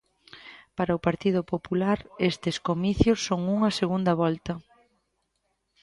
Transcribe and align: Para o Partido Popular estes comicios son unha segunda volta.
Para 0.77 0.97
o 0.97 1.03
Partido 1.07 1.41
Popular 1.53 1.99
estes 2.31 2.55
comicios 2.69 3.19
son 3.27 3.41
unha 3.55 3.71
segunda 3.79 4.13
volta. 4.23 4.53